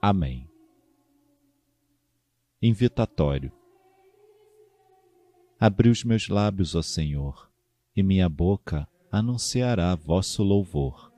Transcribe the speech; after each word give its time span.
Amém. 0.00 0.48
Invitatório. 2.60 3.52
Abri 5.58 5.88
os 5.88 6.04
meus 6.04 6.28
lábios, 6.28 6.74
ó 6.74 6.82
Senhor, 6.82 7.50
e 7.94 8.02
minha 8.02 8.28
boca 8.28 8.86
anunciará 9.10 9.94
vosso 9.94 10.42
louvor. 10.42 11.12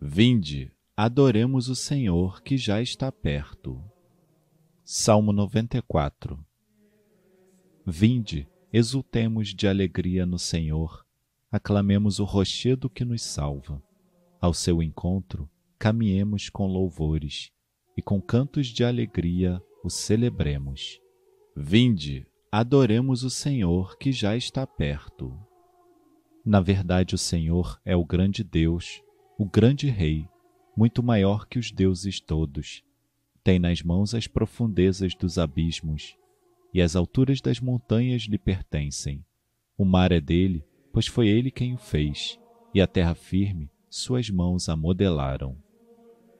Vinde, 0.00 0.72
adoremos 0.96 1.68
o 1.68 1.74
Senhor 1.74 2.42
que 2.42 2.56
já 2.56 2.80
está 2.80 3.12
perto. 3.12 3.82
Salmo 4.82 5.32
94 5.32 6.42
Vinde, 7.84 8.48
exultemos 8.72 9.54
de 9.54 9.68
alegria 9.68 10.24
no 10.24 10.38
Senhor, 10.38 11.04
aclamemos 11.50 12.18
o 12.18 12.24
rochedo 12.24 12.88
que 12.88 13.04
nos 13.04 13.22
salva. 13.22 13.82
Ao 14.40 14.54
seu 14.54 14.82
encontro, 14.82 15.50
caminhemos 15.78 16.48
com 16.48 16.66
louvores 16.66 17.50
e 17.98 18.02
com 18.02 18.22
cantos 18.22 18.68
de 18.68 18.84
alegria 18.84 19.60
o 19.82 19.90
celebremos. 19.90 21.00
Vinde, 21.56 22.28
adoremos 22.50 23.24
o 23.24 23.28
Senhor 23.28 23.98
que 23.98 24.12
já 24.12 24.36
está 24.36 24.64
perto. 24.64 25.36
Na 26.44 26.60
verdade, 26.60 27.16
o 27.16 27.18
Senhor 27.18 27.76
é 27.84 27.96
o 27.96 28.04
grande 28.04 28.44
Deus, 28.44 29.02
o 29.36 29.44
grande 29.44 29.88
Rei, 29.88 30.28
muito 30.76 31.02
maior 31.02 31.48
que 31.48 31.58
os 31.58 31.72
deuses 31.72 32.20
todos. 32.20 32.84
Tem 33.42 33.58
nas 33.58 33.82
mãos 33.82 34.14
as 34.14 34.28
profundezas 34.28 35.12
dos 35.16 35.36
abismos, 35.36 36.16
e 36.72 36.80
as 36.80 36.94
alturas 36.94 37.40
das 37.40 37.58
montanhas 37.58 38.22
lhe 38.22 38.38
pertencem. 38.38 39.24
O 39.76 39.84
mar 39.84 40.12
é 40.12 40.20
dele, 40.20 40.64
pois 40.92 41.08
foi 41.08 41.26
ele 41.26 41.50
quem 41.50 41.74
o 41.74 41.78
fez, 41.78 42.38
e 42.72 42.80
a 42.80 42.86
terra 42.86 43.16
firme 43.16 43.68
suas 43.90 44.30
mãos 44.30 44.68
a 44.68 44.76
modelaram. 44.76 45.56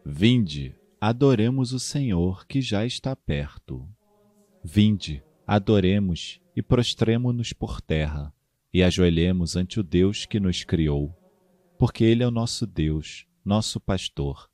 Vinde, 0.06 0.76
adoremos 1.00 1.72
o 1.72 1.78
Senhor 1.78 2.44
que 2.46 2.60
já 2.60 2.84
está 2.84 3.14
perto. 3.14 3.88
Vinde, 4.64 5.22
adoremos 5.46 6.40
e 6.56 6.62
prostremo-nos 6.62 7.52
por 7.52 7.80
terra 7.80 8.32
e 8.74 8.82
ajoelhemos 8.82 9.54
ante 9.54 9.78
o 9.78 9.82
Deus 9.82 10.26
que 10.26 10.40
nos 10.40 10.64
criou, 10.64 11.16
porque 11.78 12.04
Ele 12.04 12.24
é 12.24 12.26
o 12.26 12.32
nosso 12.32 12.66
Deus, 12.66 13.26
nosso 13.44 13.80
pastor, 13.80 14.50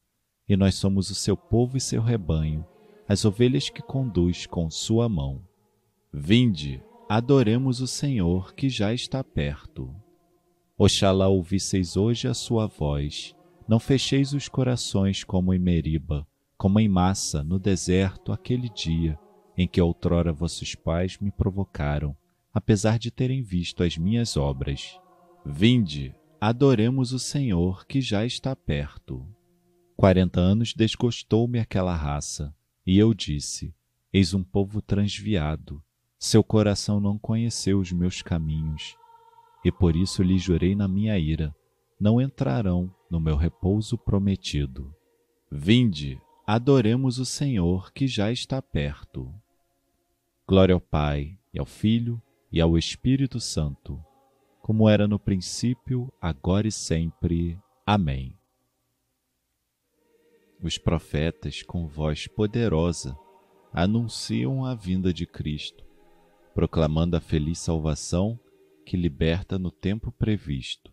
e 0.47 0.55
nós 0.55 0.75
somos 0.75 1.11
o 1.11 1.15
seu 1.15 1.37
povo 1.37 1.78
e 1.78 1.81
seu 1.81 2.03
rebanho, 2.03 2.65
as 3.09 3.25
ovelhas 3.25 3.70
que 3.70 3.83
conduz 3.83 4.45
com 4.45 4.70
sua 4.70 5.09
mão. 5.09 5.42
Vinde, 6.12 6.83
adoremos 7.09 7.81
o 7.81 7.87
Senhor 7.87 8.55
que 8.55 8.69
já 8.69 8.92
está 8.92 9.25
perto. 9.25 9.95
Oxalá 10.77 11.27
ouvisseis 11.27 11.97
hoje 11.97 12.28
a 12.28 12.34
sua 12.34 12.67
voz, 12.67 13.34
não 13.67 13.81
fecheis 13.81 14.34
os 14.34 14.47
corações 14.47 15.25
como 15.25 15.55
em 15.55 15.59
Meriba, 15.59 16.27
como 16.64 16.80
em 16.80 16.88
massa 16.88 17.44
no 17.44 17.58
deserto 17.58 18.32
aquele 18.32 18.70
dia 18.70 19.18
em 19.54 19.68
que 19.68 19.82
outrora 19.82 20.32
vossos 20.32 20.75
pais 20.75 21.19
me 21.19 21.30
provocaram, 21.30 22.16
apesar 22.54 22.98
de 22.98 23.10
terem 23.10 23.42
visto 23.42 23.82
as 23.82 23.98
minhas 23.98 24.34
obras. 24.34 24.98
Vinde, 25.44 26.14
adoremos 26.41 27.12
o 27.12 27.19
Senhor 27.19 27.84
que 27.86 28.00
já 28.00 28.24
está 28.24 28.56
perto. 28.56 29.28
Quarenta 29.94 30.41
anos 30.41 30.72
desgostou-me 30.72 31.58
aquela 31.58 31.94
raça, 31.94 32.56
e 32.86 32.97
eu 32.97 33.12
disse: 33.12 33.74
Eis 34.10 34.32
um 34.32 34.42
povo 34.42 34.80
transviado, 34.80 35.82
seu 36.19 36.42
coração 36.42 36.98
não 36.98 37.19
conheceu 37.19 37.78
os 37.78 37.92
meus 37.92 38.22
caminhos, 38.22 38.97
e 39.62 39.70
por 39.70 39.94
isso 39.94 40.22
lhe 40.22 40.38
jurei 40.38 40.74
na 40.74 40.88
minha 40.88 41.19
ira: 41.19 41.54
não 42.00 42.22
entrarão 42.22 42.91
no 43.10 43.20
meu 43.20 43.36
repouso 43.36 43.98
prometido. 43.98 44.91
Vinde, 45.53 46.19
adoremos 46.47 47.19
o 47.19 47.25
Senhor 47.25 47.91
que 47.93 48.06
já 48.06 48.31
está 48.31 48.60
perto. 48.60 49.32
Glória 50.47 50.75
ao 50.75 50.81
Pai, 50.81 51.38
e 51.53 51.59
ao 51.59 51.65
Filho, 51.65 52.21
e 52.53 52.60
ao 52.60 52.77
Espírito 52.77 53.41
Santo, 53.41 54.05
como 54.60 54.88
era 54.88 55.09
no 55.09 55.19
princípio, 55.19 56.12
agora 56.21 56.69
e 56.69 56.72
sempre. 56.72 57.59
Amém. 57.87 58.38
Os 60.62 60.77
profetas, 60.77 61.62
com 61.62 61.87
voz 61.87 62.27
poderosa, 62.27 63.16
anunciam 63.72 64.65
a 64.65 64.75
vinda 64.75 65.12
de 65.12 65.27
Cristo, 65.27 65.84
proclamando 66.54 67.16
a 67.16 67.21
feliz 67.21 67.59
salvação 67.59 68.38
que 68.84 68.97
liberta 68.97 69.59
no 69.59 69.71
tempo 69.71 70.12
previsto. 70.12 70.93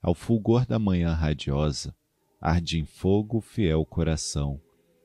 Ao 0.00 0.14
fulgor 0.14 0.66
da 0.66 0.78
manhã 0.78 1.12
radiosa, 1.12 1.94
arde 2.42 2.80
em 2.80 2.84
fogo 2.84 3.38
o 3.38 3.40
fiel 3.40 3.86
coração, 3.86 4.60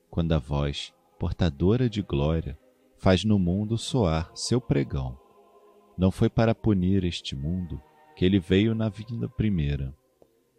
quando 0.10 0.32
a 0.34 0.40
voz, 0.40 0.92
portadora 1.20 1.88
de 1.88 2.02
glória, 2.02 2.58
faz 2.98 3.24
no 3.24 3.38
mundo 3.38 3.78
soar 3.78 4.32
seu 4.34 4.60
pregão. 4.60 5.16
Não 5.96 6.10
foi 6.10 6.32
para 6.32 6.56
punir 6.56 7.04
este 7.04 7.36
mundo 7.36 7.80
que 8.16 8.26
ele 8.26 8.40
veio 8.40 8.74
na 8.74 8.90
vinda 8.90 9.30
primeira. 9.30 9.96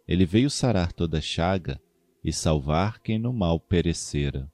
Ele 0.07 0.25
veio 0.25 0.49
sarar 0.49 0.93
toda 0.93 1.19
chaga 1.19 1.81
e 2.23 2.31
salvar 2.31 3.01
quem 3.01 3.19
no 3.19 3.33
mal 3.33 3.59
perecera. 3.59 4.49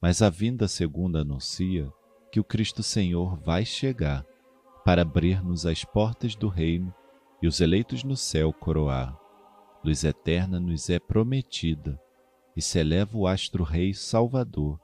Mas 0.00 0.20
a 0.20 0.28
vinda 0.28 0.68
segunda 0.68 1.20
anuncia 1.20 1.90
que 2.30 2.38
o 2.38 2.44
Cristo 2.44 2.82
Senhor 2.82 3.38
vai 3.38 3.64
chegar 3.64 4.22
para 4.84 5.00
abrir-nos 5.00 5.64
as 5.64 5.82
portas 5.82 6.34
do 6.34 6.48
reino 6.48 6.94
e 7.40 7.46
os 7.46 7.62
eleitos 7.62 8.04
no 8.04 8.16
céu 8.16 8.52
coroar 8.52 9.23
luz 9.84 10.02
eterna 10.02 10.58
nos 10.58 10.88
é 10.88 10.98
prometida, 10.98 12.00
e 12.56 12.62
se 12.62 12.78
eleva 12.78 13.18
o 13.18 13.26
astro-rei 13.26 13.92
Salvador, 13.92 14.80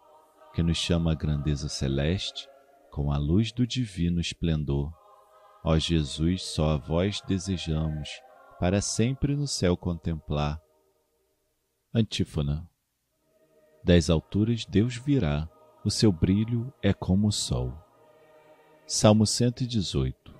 que 0.53 0.63
nos 0.63 0.77
chama 0.77 1.13
à 1.13 1.15
grandeza 1.15 1.69
celeste 1.69 2.47
com 2.91 3.11
a 3.11 3.17
luz 3.17 3.51
do 3.51 3.67
divino 3.67 4.21
esplendor. 4.21 4.93
Ó 5.65 5.79
Jesus, 5.79 6.43
só 6.43 6.71
a 6.73 6.77
vós 6.77 7.23
desejamos, 7.23 8.11
para 8.59 8.83
sempre 8.83 9.35
no 9.35 9.47
céu 9.47 9.77
contemplar. 9.77 10.61
Antífona 11.95 12.69
Das 13.83 14.11
alturas 14.11 14.67
Deus 14.67 14.97
virá, 14.97 15.49
o 15.83 15.91
seu 15.91 16.13
brilho 16.13 16.73
é 16.83 16.93
como 16.93 17.29
o 17.29 17.33
sol. 17.33 17.73
Salmo 18.87 19.27
118 19.27 20.35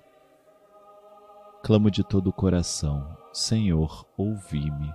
Clamo 1.63 1.89
de 1.89 2.03
todo 2.03 2.27
o 2.27 2.33
coração, 2.33 3.20
Senhor, 3.33 4.05
ouvi-me. 4.17 4.93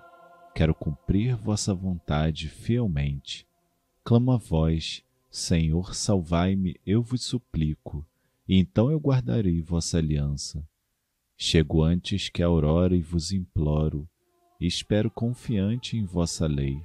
Quero 0.54 0.74
cumprir 0.74 1.34
vossa 1.34 1.72
vontade 1.72 2.50
fielmente. 2.50 3.46
Clamo 4.04 4.30
a 4.32 4.36
vós, 4.36 5.02
Senhor, 5.30 5.94
salvai-me, 5.94 6.78
eu 6.86 7.02
vos 7.02 7.22
suplico, 7.22 8.06
e 8.46 8.58
então 8.58 8.90
eu 8.90 8.98
guardarei 8.98 9.62
vossa 9.62 9.96
aliança. 9.96 10.62
Chego 11.34 11.82
antes 11.82 12.28
que 12.28 12.42
a 12.42 12.46
aurora 12.46 12.94
e 12.94 13.00
vos 13.00 13.32
imploro, 13.32 14.06
e 14.60 14.66
espero 14.66 15.10
confiante 15.10 15.96
em 15.96 16.04
vossa 16.04 16.46
lei. 16.46 16.78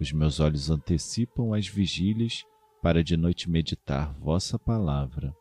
Os 0.00 0.10
meus 0.10 0.40
olhos 0.40 0.70
antecipam 0.70 1.54
as 1.54 1.68
vigílias 1.68 2.44
para 2.82 3.02
de 3.02 3.16
noite 3.16 3.48
meditar 3.48 4.12
vossa 4.14 4.58
palavra. 4.58 5.32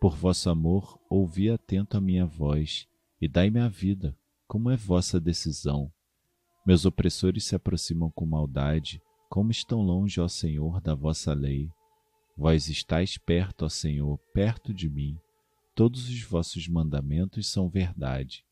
Por 0.00 0.16
vosso 0.16 0.48
amor, 0.48 0.98
ouvi 1.10 1.50
atento 1.50 1.98
a 1.98 2.00
minha 2.00 2.24
voz 2.24 2.88
e 3.20 3.28
dai-me 3.28 3.60
a 3.60 3.68
vida 3.68 4.16
como 4.52 4.70
é 4.70 4.76
vossa 4.76 5.18
decisão? 5.18 5.90
Meus 6.66 6.84
opressores 6.84 7.46
se 7.46 7.54
aproximam 7.56 8.10
com 8.10 8.26
maldade, 8.26 9.00
como 9.30 9.50
estão 9.50 9.80
longe, 9.80 10.20
ó 10.20 10.28
Senhor, 10.28 10.78
da 10.78 10.94
vossa 10.94 11.32
lei. 11.32 11.70
Vós 12.36 12.68
estáis 12.68 13.16
perto, 13.16 13.64
ó 13.64 13.70
Senhor, 13.70 14.18
perto 14.34 14.74
de 14.74 14.90
mim. 14.90 15.16
Todos 15.74 16.06
os 16.06 16.22
vossos 16.24 16.68
mandamentos 16.68 17.50
são 17.50 17.70
verdade. 17.70 18.44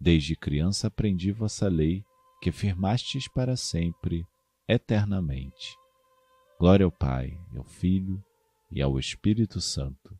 Desde 0.00 0.34
criança 0.34 0.88
aprendi 0.88 1.30
vossa 1.30 1.68
lei, 1.68 2.02
que 2.42 2.50
firmastes 2.50 3.28
para 3.28 3.56
sempre, 3.56 4.26
eternamente. 4.66 5.76
Glória 6.58 6.84
ao 6.84 6.90
Pai, 6.90 7.38
ao 7.56 7.62
Filho 7.62 8.20
e 8.68 8.82
ao 8.82 8.98
Espírito 8.98 9.60
Santo, 9.60 10.18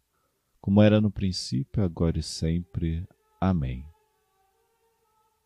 como 0.61 0.81
era 0.81 1.01
no 1.01 1.11
princípio, 1.11 1.83
agora 1.83 2.21
e 2.21 2.23
sempre. 2.23 3.05
Amém. 3.41 3.90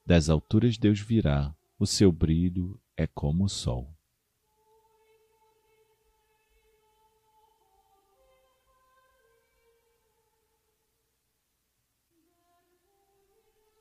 Das 0.07 0.29
alturas 0.29 0.77
Deus 0.77 1.01
virá, 1.01 1.57
o 1.79 1.87
seu 1.87 2.13
brilho 2.13 2.79
é 2.95 3.07
como 3.07 3.45
o 3.45 3.49
sol. 3.49 3.91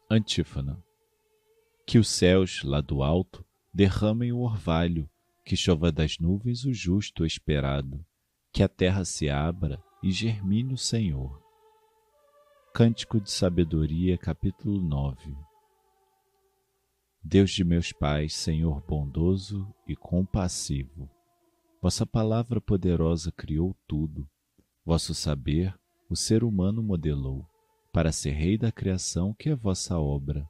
Antífona. 0.10 0.82
Que 1.86 2.00
os 2.00 2.08
céus, 2.08 2.64
lá 2.64 2.80
do 2.80 3.04
alto, 3.04 3.46
derramem 3.74 4.32
o 4.32 4.40
orvalho, 4.40 5.10
que 5.44 5.58
chova 5.58 5.92
das 5.92 6.20
nuvens 6.20 6.64
o 6.64 6.74
justo 6.74 7.26
esperado, 7.26 8.06
que 8.54 8.64
a 8.64 8.70
terra 8.70 9.04
se 9.04 9.30
abra 9.30 9.84
e 10.02 10.10
germine 10.10 10.74
o 10.74 10.78
Senhor. 10.78 11.44
Cântico 12.74 13.20
de 13.20 13.30
Sabedoria, 13.30 14.18
capítulo 14.18 14.80
9 14.80 15.36
Deus 17.26 17.52
de 17.52 17.64
meus 17.64 17.94
pais, 17.94 18.34
Senhor 18.34 18.82
bondoso 18.86 19.74
e 19.88 19.96
compassivo, 19.96 21.10
vossa 21.82 22.06
palavra 22.06 22.60
poderosa 22.60 23.32
criou 23.32 23.74
tudo, 23.88 24.28
vosso 24.86 25.16
saber 25.16 25.74
o 26.10 26.18
ser 26.18 26.44
humano 26.44 26.84
modelou 26.84 27.48
para 27.94 28.12
ser 28.12 28.32
rei 28.32 28.58
da 28.58 28.74
criação 28.74 29.34
que 29.34 29.50
é 29.50 29.56
vossa 29.56 29.98
obra, 29.98 30.46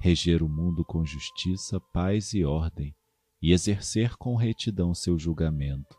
reger 0.00 0.42
o 0.42 0.48
mundo 0.48 0.84
com 0.84 1.04
justiça, 1.04 1.78
paz 1.92 2.34
e 2.34 2.44
ordem, 2.44 2.92
e 3.40 3.52
exercer 3.52 4.16
com 4.16 4.34
retidão 4.34 4.92
seu 4.94 5.16
julgamento. 5.16 5.96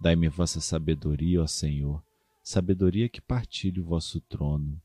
Dai-me 0.00 0.28
vossa 0.28 0.60
sabedoria, 0.60 1.42
ó 1.42 1.46
Senhor, 1.48 2.00
sabedoria 2.40 3.08
que 3.08 3.20
partilhe 3.20 3.80
o 3.80 3.84
vosso 3.84 4.20
trono. 4.20 4.80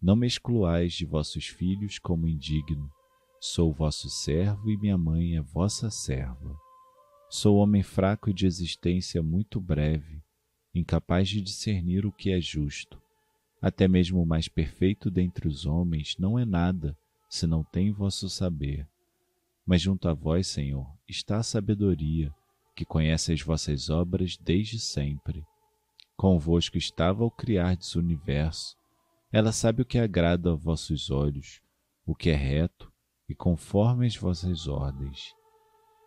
Não 0.00 0.16
me 0.16 0.26
excluais 0.26 0.94
de 0.94 1.04
vossos 1.04 1.46
filhos 1.46 1.98
como 1.98 2.26
indigno. 2.26 2.90
Sou 3.40 3.72
vosso 3.72 4.08
servo 4.08 4.70
e 4.70 4.76
minha 4.76 4.98
mãe 4.98 5.36
é 5.36 5.40
vossa 5.40 5.90
serva. 5.90 6.56
Sou 7.30 7.56
homem 7.56 7.82
fraco 7.82 8.30
e 8.30 8.34
de 8.34 8.46
existência 8.46 9.22
muito 9.22 9.60
breve, 9.60 10.22
incapaz 10.74 11.28
de 11.28 11.40
discernir 11.40 12.06
o 12.06 12.12
que 12.12 12.30
é 12.30 12.40
justo 12.40 12.98
até 13.60 13.88
mesmo 13.88 14.22
o 14.22 14.26
mais 14.26 14.48
perfeito 14.48 15.10
dentre 15.10 15.48
os 15.48 15.66
homens 15.66 16.16
não 16.18 16.38
é 16.38 16.44
nada, 16.44 16.96
se 17.28 17.46
não 17.46 17.64
tem 17.64 17.90
vosso 17.90 18.28
saber. 18.28 18.86
Mas 19.66 19.82
junto 19.82 20.08
a 20.08 20.14
vós, 20.14 20.46
Senhor, 20.46 20.86
está 21.08 21.38
a 21.38 21.42
sabedoria, 21.42 22.32
que 22.74 22.84
conhece 22.84 23.32
as 23.32 23.42
vossas 23.42 23.90
obras 23.90 24.36
desde 24.36 24.78
sempre. 24.78 25.44
Convosco 26.16 26.78
estava 26.78 27.24
ao 27.24 27.30
criardes 27.30 27.94
o 27.94 27.98
universo. 27.98 28.76
Ela 29.32 29.52
sabe 29.52 29.82
o 29.82 29.84
que 29.84 29.98
agrada 29.98 30.52
a 30.52 30.54
vossos 30.54 31.10
olhos, 31.10 31.60
o 32.06 32.14
que 32.14 32.30
é 32.30 32.34
reto 32.34 32.87
e 33.28 33.34
conforme 33.34 34.06
as 34.06 34.16
vossas 34.16 34.66
ordens. 34.66 35.34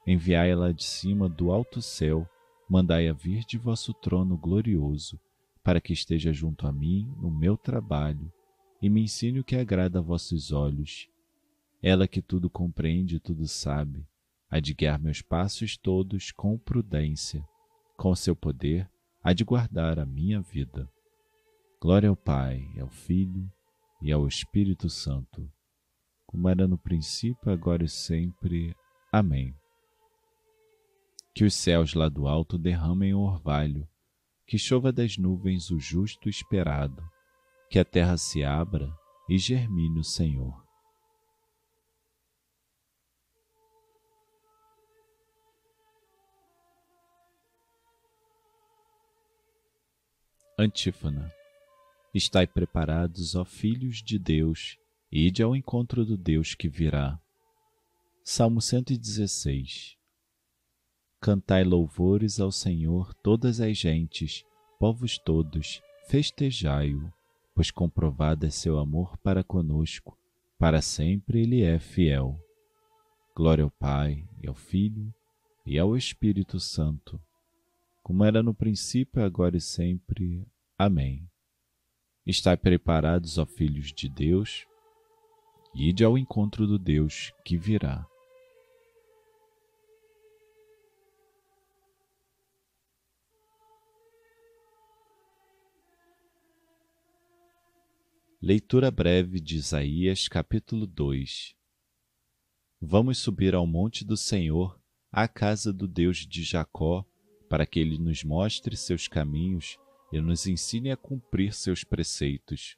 Enviai-la 0.06 0.71
de 0.71 0.83
cima 0.83 1.29
do 1.29 1.51
alto 1.51 1.81
céu, 1.81 2.27
mandai-a 2.69 3.13
vir 3.13 3.44
de 3.45 3.57
vosso 3.57 3.94
trono 3.94 4.38
glorioso, 4.38 5.19
para 5.63 5.79
que 5.79 5.94
esteja 5.94 6.33
junto 6.33 6.65
a 6.65 6.71
mim 6.71 7.13
no 7.21 7.29
meu 7.29 7.56
trabalho 7.56 8.31
e 8.81 8.89
me 8.89 9.03
ensine 9.03 9.39
o 9.39 9.44
que 9.44 9.56
agrada 9.56 10.00
a 10.00 10.01
vossos 10.01 10.51
olhos. 10.51 11.07
Ela 11.83 12.07
que 12.07 12.21
tudo 12.21 12.50
compreende 12.50 13.18
e 13.18 13.19
tudo 13.19 13.47
sabe, 13.47 14.06
há 14.50 14.59
de 14.59 14.73
guiar 14.73 15.00
meus 15.00 15.21
passos 15.21 15.77
todos 15.77 16.31
com 16.31 16.57
prudência, 16.57 17.45
com 17.95 18.15
seu 18.15 18.35
poder 18.35 18.89
há 19.23 19.33
de 19.33 19.44
guardar 19.44 20.00
a 20.00 20.06
minha 20.06 20.41
vida. 20.41 20.89
Glória 21.79 22.09
ao 22.09 22.15
Pai, 22.15 22.68
ao 22.79 22.89
Filho 22.89 23.50
e 24.01 24.12
ao 24.12 24.27
Espírito 24.27 24.89
Santo, 24.89 25.47
como 26.31 26.50
era 26.50 26.68
no 26.68 26.78
princípio, 26.78 27.51
agora 27.51 27.83
e 27.83 27.89
sempre. 27.89 28.75
Amém. 29.12 29.54
Que 31.36 31.44
os 31.44 31.54
céus 31.54 31.94
lá 31.94 32.10
do 32.10 32.28
alto 32.28 32.57
derramem 32.57 33.13
o 33.13 33.19
orvalho 33.19 33.88
que 34.51 34.57
chova 34.57 34.92
das 34.92 35.18
nuvens 35.18 35.72
o 35.72 35.80
justo 35.80 36.28
esperado, 36.28 37.01
que 37.69 37.80
a 37.80 37.86
terra 37.86 38.18
se 38.18 38.44
abra 38.44 38.94
e 39.30 39.38
germine 39.38 40.01
o 40.01 40.04
Senhor. 40.04 40.62
Antífona. 50.60 51.33
Estai 52.13 52.45
preparados, 52.45 53.36
ó 53.36 53.45
filhos 53.45 54.04
de 54.04 54.19
Deus, 54.19 54.78
ide 55.12 55.44
ao 55.44 55.56
encontro 55.56 56.06
do 56.06 56.18
Deus 56.18 56.56
que 56.56 56.69
virá. 56.69 57.19
Salmo 58.24 58.62
116 58.62 59.98
Cantai 61.19 61.63
louvores 61.63 62.40
ao 62.40 62.52
Senhor 62.52 63.13
todas 63.16 63.60
as 63.60 63.78
gentes, 63.78 64.46
povos 64.80 65.18
todos, 65.18 65.81
festejai-o, 66.08 67.12
pois 67.54 67.69
comprovado 67.69 68.46
é 68.46 68.50
seu 68.50 68.80
amor 68.80 69.18
para 69.18 69.44
conosco, 69.44 70.18
para 70.58 70.81
sempre 70.81 71.42
ele 71.42 71.62
é 71.62 71.78
fiel. 71.78 72.40
Glória 73.36 73.64
ao 73.64 73.72
Pai, 73.72 74.28
e 74.42 74.48
ao 74.48 74.56
Filho, 74.56 75.14
e 75.66 75.78
ao 75.78 75.98
Espírito 75.98 76.60
Santo, 76.60 77.22
como 78.02 78.24
era 78.24 78.42
no 78.42 78.54
princípio, 78.54 79.24
agora 79.24 79.57
e 79.57 79.62
sempre. 79.62 80.48
Amém. 80.78 81.30
Estai 82.25 82.57
preparados, 82.57 83.38
ó 83.38 83.46
filhos 83.46 83.94
de 83.94 84.10
Deus, 84.10 84.66
ide 85.73 86.03
ao 86.03 86.18
encontro 86.18 86.68
do 86.68 86.77
Deus 86.77 87.33
que 87.45 87.57
virá. 87.57 88.06
Leitura 98.41 98.89
breve 98.89 99.39
de 99.39 99.56
Isaías, 99.56 100.27
capítulo 100.27 100.88
2 100.88 101.56
Vamos 102.81 103.19
subir 103.19 103.53
ao 103.53 103.68
monte 103.68 104.03
do 104.03 104.18
Senhor, 104.18 104.81
à 105.12 105.27
casa 105.27 105.71
do 105.71 105.88
Deus 105.88 106.25
de 106.25 106.41
Jacó, 106.41 107.06
para 107.47 107.68
que 107.68 107.79
ele 107.79 108.00
nos 108.00 108.23
mostre 108.23 108.75
seus 108.75 109.07
caminhos 109.07 109.77
e 110.12 110.19
nos 110.19 110.47
ensine 110.47 110.89
a 110.89 110.97
cumprir 110.97 111.53
seus 111.53 111.83
preceitos. 111.83 112.75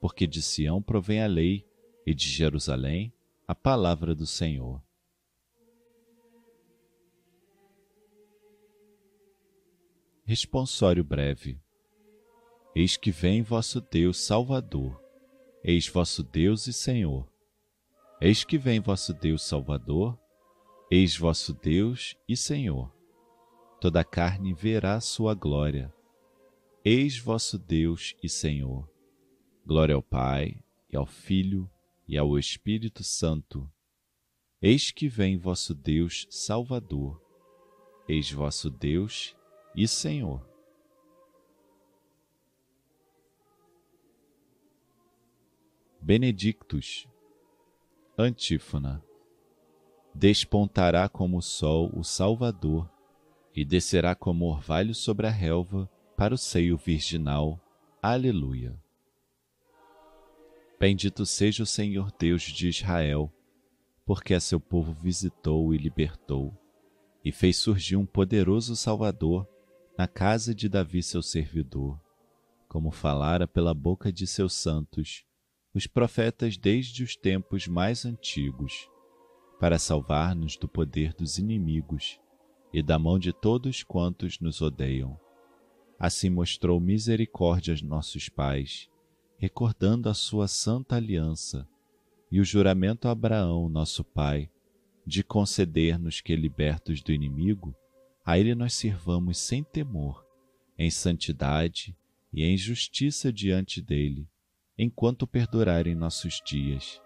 Porque 0.00 0.26
de 0.26 0.42
Sião 0.42 0.82
provém 0.82 1.22
a 1.22 1.28
lei, 1.28 1.64
e 2.06 2.14
de 2.14 2.28
Jerusalém 2.28 3.12
a 3.46 3.54
palavra 3.54 4.14
do 4.14 4.26
Senhor. 4.26 4.82
Responsório 10.24 11.04
breve. 11.04 11.60
Eis 12.74 12.96
que 12.96 13.10
vem 13.10 13.42
vosso 13.42 13.80
Deus 13.80 14.18
Salvador 14.18 15.04
Eis 15.66 15.88
vosso 15.88 16.22
Deus 16.22 16.66
e 16.66 16.74
Senhor. 16.74 17.26
Eis 18.20 18.44
que 18.44 18.58
vem 18.58 18.80
vosso 18.80 19.14
Deus 19.14 19.42
Salvador, 19.42 20.18
eis 20.90 21.16
vosso 21.16 21.54
Deus 21.54 22.14
e 22.28 22.36
Senhor. 22.36 22.94
Toda 23.80 24.00
a 24.00 24.04
carne 24.04 24.52
verá 24.52 25.00
sua 25.00 25.32
glória. 25.32 25.90
Eis 26.84 27.16
vosso 27.16 27.58
Deus 27.58 28.14
e 28.22 28.28
Senhor. 28.28 28.86
Glória 29.64 29.94
ao 29.94 30.02
Pai, 30.02 30.62
e 30.92 30.96
ao 30.98 31.06
Filho, 31.06 31.66
e 32.06 32.18
ao 32.18 32.38
Espírito 32.38 33.02
Santo. 33.02 33.70
Eis 34.60 34.90
que 34.90 35.08
vem 35.08 35.36
vosso 35.36 35.74
Deus 35.74 36.26
Salvador. 36.30 37.20
Eis 38.08 38.30
vosso 38.30 38.70
Deus 38.70 39.36
e 39.74 39.88
Senhor. 39.88 40.46
Benedictus. 46.00 47.08
Antífona. 48.16 49.02
Despontará 50.14 51.08
como 51.08 51.38
o 51.38 51.42
sol 51.42 51.90
o 51.92 52.04
Salvador, 52.04 52.88
e 53.56 53.64
descerá 53.64 54.14
como 54.14 54.44
orvalho 54.44 54.94
sobre 54.94 55.26
a 55.26 55.30
relva 55.30 55.90
para 56.16 56.34
o 56.34 56.38
seio 56.38 56.76
virginal. 56.76 57.58
Aleluia. 58.02 58.83
Bendito 60.86 61.24
seja 61.24 61.62
o 61.62 61.66
Senhor 61.66 62.12
Deus 62.18 62.42
de 62.42 62.68
Israel, 62.68 63.32
porque 64.04 64.34
a 64.34 64.38
seu 64.38 64.60
povo 64.60 64.92
visitou 64.92 65.74
e 65.74 65.78
libertou, 65.78 66.54
e 67.24 67.32
fez 67.32 67.56
surgir 67.56 67.96
um 67.96 68.04
poderoso 68.04 68.76
Salvador 68.76 69.48
na 69.96 70.06
casa 70.06 70.54
de 70.54 70.68
Davi 70.68 71.02
seu 71.02 71.22
servidor, 71.22 71.98
como 72.68 72.90
falara 72.90 73.48
pela 73.48 73.72
boca 73.72 74.12
de 74.12 74.26
seus 74.26 74.52
santos 74.52 75.24
os 75.72 75.86
profetas 75.86 76.58
desde 76.58 77.02
os 77.02 77.16
tempos 77.16 77.66
mais 77.66 78.04
antigos, 78.04 78.86
para 79.58 79.78
salvar-nos 79.78 80.54
do 80.54 80.68
poder 80.68 81.14
dos 81.14 81.38
inimigos 81.38 82.20
e 82.74 82.82
da 82.82 82.98
mão 82.98 83.18
de 83.18 83.32
todos 83.32 83.82
quantos 83.82 84.38
nos 84.38 84.60
odeiam. 84.60 85.18
Assim 85.98 86.28
mostrou 86.28 86.78
misericórdia 86.78 87.72
aos 87.72 87.80
nossos 87.80 88.28
pais, 88.28 88.90
recordando 89.44 90.08
a 90.08 90.14
sua 90.14 90.48
santa 90.48 90.96
aliança 90.96 91.68
e 92.32 92.40
o 92.40 92.44
juramento 92.44 93.08
a 93.08 93.10
Abraão, 93.10 93.68
nosso 93.68 94.02
pai, 94.02 94.50
de 95.06 95.22
conceder-nos 95.22 96.22
que, 96.22 96.34
libertos 96.34 97.02
do 97.02 97.12
inimigo, 97.12 97.74
a 98.24 98.38
ele 98.38 98.54
nós 98.54 98.72
sirvamos 98.72 99.36
sem 99.36 99.62
temor, 99.62 100.24
em 100.78 100.90
santidade 100.90 101.94
e 102.32 102.42
em 102.42 102.56
justiça 102.56 103.30
diante 103.30 103.82
dele 103.82 104.26
enquanto 104.78 105.26
perdurarem 105.26 105.94
nossos 105.94 106.40
dias. 106.42 106.98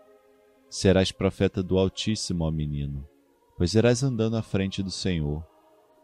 Serás 0.71 1.11
profeta 1.11 1.61
do 1.61 1.77
Altíssimo, 1.77 2.45
ó 2.45 2.53
menino, 2.53 3.05
pois 3.57 3.75
irás 3.75 4.05
andando 4.05 4.37
à 4.37 4.43
frente 4.43 4.81
do 4.81 4.93
Senhor, 4.93 5.45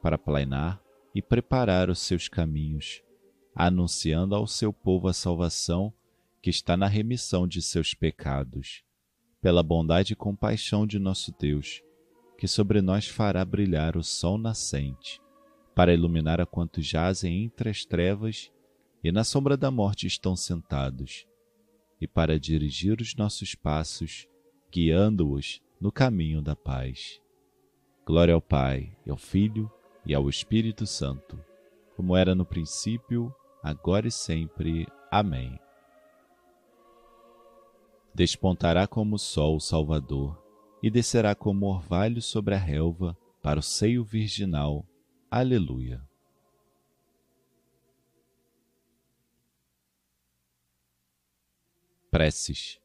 para 0.03 0.19
plainar 0.19 0.83
e 1.15 1.23
preparar 1.23 1.89
os 1.89 2.01
seus 2.01 2.27
caminhos, 2.27 3.05
anunciando 3.55 4.35
ao 4.35 4.49
seu 4.49 4.73
povo 4.73 5.07
a 5.07 5.13
salvação 5.13 5.95
que 6.45 6.51
está 6.51 6.77
na 6.77 6.87
remissão 6.87 7.49
de 7.49 7.63
seus 7.63 7.95
pecados, 7.95 8.85
pela 9.41 9.63
bondade 9.63 10.13
e 10.13 10.17
compaixão 10.17 10.87
de 10.87 10.99
nosso 10.99 11.35
Deus, 11.41 11.83
que 12.37 12.47
sobre 12.47 12.83
nós 12.83 13.09
fará 13.09 13.43
brilhar 13.47 13.97
o 13.97 14.05
sol 14.05 14.37
nascente, 14.37 15.23
para 15.75 15.95
iluminar 15.95 16.43
a 16.43 16.45
quantos 16.45 16.85
jazem 16.85 17.45
entre 17.45 17.71
as 17.71 17.87
trevas 17.87 18.53
e 19.03 19.11
na 19.11 19.25
sombra 19.25 19.57
da 19.57 19.71
morte 19.71 20.07
estão 20.07 20.37
sentados, 20.37 21.27
e 21.99 22.07
para 22.07 22.39
dirigir 22.39 23.01
os 23.01 23.17
nossos 23.17 23.55
passos, 23.55 24.29
guiando-os 24.71 25.63
no 25.81 25.91
caminho 25.91 26.43
da 26.43 26.55
paz. 26.55 27.23
Glória 28.05 28.35
ao 28.35 28.43
Pai, 28.43 28.95
ao 29.09 29.17
Filho 29.17 29.73
e 30.05 30.13
ao 30.13 30.29
Espírito 30.29 30.87
Santo, 30.87 31.43
como 31.97 32.15
era 32.15 32.35
no 32.35 32.45
princípio, 32.45 33.35
agora 33.63 34.09
e 34.09 34.11
sempre. 34.11 34.87
Amém. 35.11 35.59
Despontará 38.15 38.87
como 38.87 39.17
o 39.17 39.19
sol 39.19 39.57
o 39.57 39.61
Salvador, 39.61 40.41
e 40.81 40.91
descerá 40.91 41.35
como 41.35 41.67
orvalho 41.67 42.23
sobre 42.23 42.55
a 42.55 42.59
relva 42.59 43.17
para 43.43 43.59
o 43.59 43.63
seio 43.63 44.05
virginal. 44.05 44.87
Aleluia. 45.31 46.01
Preces. 52.11 52.81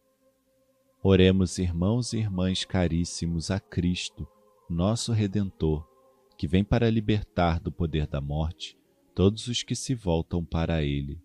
Oremos, 1.03 1.59
irmãos 1.59 2.13
e 2.13 2.17
irmãs 2.17 2.65
caríssimos, 2.65 3.51
a 3.51 3.59
Cristo, 3.59 4.27
nosso 4.67 5.13
Redentor, 5.13 5.87
que 6.35 6.47
vem 6.47 6.63
para 6.63 6.89
libertar 6.89 7.59
do 7.59 7.71
poder 7.71 8.07
da 8.07 8.19
morte 8.19 8.75
todos 9.13 9.47
os 9.47 9.61
que 9.61 9.75
se 9.75 9.93
voltam 9.93 10.43
para 10.43 10.81
Ele. 10.81 11.21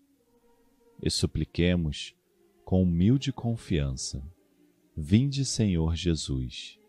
E 1.01 1.09
supliquemos, 1.09 2.13
com 2.65 2.81
humilde 2.81 3.31
confiança, 3.31 4.27
Vinde, 4.97 5.45
Senhor 5.45 5.95
Jesus. 5.95 6.79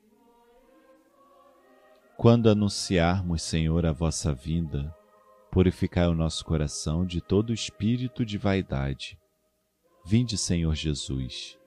Quando 2.17 2.49
anunciarmos, 2.49 3.43
Senhor, 3.43 3.85
a 3.85 3.93
vossa 3.93 4.33
vinda, 4.33 4.95
purificai 5.51 6.07
o 6.07 6.15
nosso 6.15 6.45
coração 6.45 7.05
de 7.05 7.21
todo 7.21 7.53
espírito 7.53 8.25
de 8.25 8.39
vaidade. 8.39 9.19
Vinde, 10.05 10.39
Senhor 10.39 10.75
Jesus. 10.75 11.59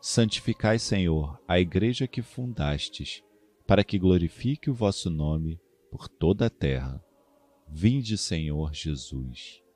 Santificai, 0.00 0.78
Senhor, 0.78 1.38
a 1.46 1.60
igreja 1.60 2.06
que 2.06 2.22
fundastes, 2.22 3.22
para 3.66 3.84
que 3.84 3.98
glorifique 3.98 4.70
o 4.70 4.74
vosso 4.74 5.10
nome 5.10 5.60
por 5.90 6.08
toda 6.08 6.46
a 6.46 6.50
terra. 6.50 7.04
Vinde, 7.68 8.16
Senhor 8.16 8.72
Jesus. 8.72 9.67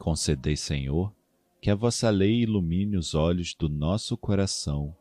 Concedei, 0.00 0.56
Senhor, 0.56 1.14
que 1.60 1.70
a 1.70 1.76
vossa 1.76 2.10
lei 2.10 2.40
ilumine 2.42 2.96
os 2.96 3.14
olhos 3.14 3.54
do 3.54 3.68
nosso 3.68 4.16
coração 4.16 4.96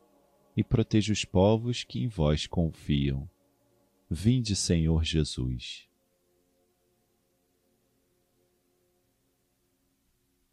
e 0.55 0.63
proteja 0.63 1.11
os 1.11 1.25
povos 1.25 1.83
que 1.83 2.03
em 2.03 2.07
vós 2.07 2.45
confiam. 2.45 3.27
Vinde, 4.11 4.55
Senhor 4.55 5.03
Jesus. 5.03 5.89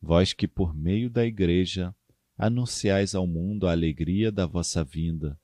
vós 0.07 0.33
que 0.33 0.47
por 0.47 0.73
meio 0.73 1.11
da 1.11 1.27
Igreja 1.27 1.93
anunciais 2.39 3.13
ao 3.13 3.27
mundo 3.27 3.67
a 3.67 3.73
alegria 3.73 4.31
da 4.31 4.47
vossa 4.47 4.85
vinda, 4.85 5.37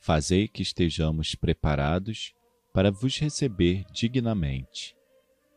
fazei 0.00 0.48
que 0.48 0.60
estejamos 0.60 1.36
preparados 1.36 2.34
para 2.72 2.90
vos 2.90 3.16
receber 3.16 3.84
dignamente. 3.92 4.96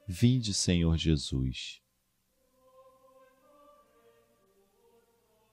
Vinde, 0.07 0.53
Senhor 0.53 0.95
Jesus. 0.95 1.81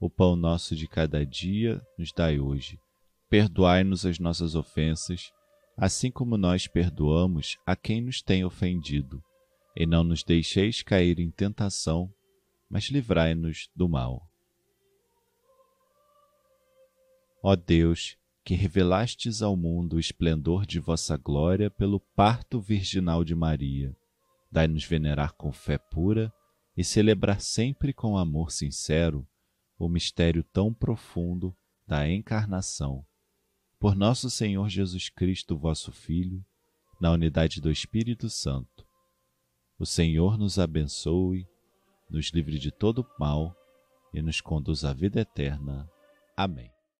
O 0.00 0.08
pão 0.08 0.36
nosso 0.36 0.76
de 0.76 0.86
cada 0.86 1.26
dia 1.26 1.84
nos 1.98 2.12
dai 2.12 2.38
hoje. 2.38 2.78
Perdoai-nos 3.28 4.06
as 4.06 4.20
nossas 4.20 4.54
ofensas, 4.54 5.32
assim 5.76 6.08
como 6.08 6.36
nós 6.36 6.68
perdoamos 6.68 7.58
a 7.66 7.74
quem 7.74 8.00
nos 8.00 8.22
tem 8.22 8.44
ofendido. 8.44 9.20
E 9.74 9.86
não 9.86 10.04
nos 10.04 10.22
deixeis 10.22 10.82
cair 10.82 11.18
em 11.18 11.30
tentação, 11.32 12.12
mas 12.70 12.84
livrai-nos 12.84 13.68
do 13.74 13.88
mal. 13.88 14.22
Ó 17.42 17.56
Deus, 17.56 18.16
que 18.44 18.54
revelastes 18.54 19.42
ao 19.42 19.56
mundo 19.56 19.96
o 19.96 20.00
esplendor 20.00 20.64
de 20.64 20.78
vossa 20.78 21.16
glória 21.16 21.70
pelo 21.70 21.98
parto 21.98 22.60
virginal 22.60 23.24
de 23.24 23.34
Maria, 23.34 23.96
dai-nos 24.50 24.84
venerar 24.84 25.32
com 25.32 25.50
fé 25.50 25.76
pura 25.76 26.32
e 26.76 26.84
celebrar 26.84 27.40
sempre 27.40 27.92
com 27.92 28.16
amor 28.16 28.52
sincero 28.52 29.26
o 29.78 29.88
mistério 29.88 30.42
tão 30.42 30.72
profundo 30.74 31.56
da 31.86 32.10
encarnação. 32.10 33.04
Por 33.78 33.94
nosso 33.94 34.28
Senhor 34.28 34.68
Jesus 34.68 35.08
Cristo, 35.08 35.56
vosso 35.56 35.92
Filho, 35.92 36.44
na 37.00 37.12
unidade 37.12 37.60
do 37.60 37.70
Espírito 37.70 38.28
Santo. 38.28 38.86
O 39.78 39.86
Senhor 39.86 40.36
nos 40.36 40.58
abençoe 40.58 41.46
nos 42.08 42.30
livre 42.30 42.58
de 42.58 42.70
todo 42.70 43.06
mal 43.18 43.54
e 44.12 44.22
nos 44.22 44.40
conduz 44.40 44.84
à 44.84 44.92
vida 44.92 45.20
eterna. 45.20 45.88
Amém. 46.36 46.77